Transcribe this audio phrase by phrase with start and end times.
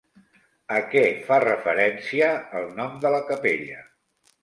[0.77, 3.83] A què fa referència el nom de la capella?